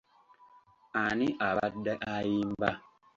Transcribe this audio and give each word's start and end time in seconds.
Ani 1.03 1.27
abadde 1.47 1.93
ayimba? 2.15 2.69